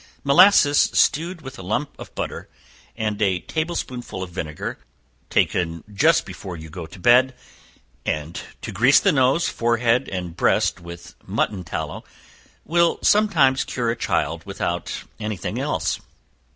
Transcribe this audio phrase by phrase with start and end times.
[0.23, 2.49] Molasses stewed with a lump of butter,
[2.97, 4.79] and a table spoonful of vinegar,
[5.29, 7.35] taken just before you go to bed,
[8.03, 12.03] and to grease the nose, forehead and breast with mutton tallow,
[12.65, 15.99] will sometimes cure a child without any thing else.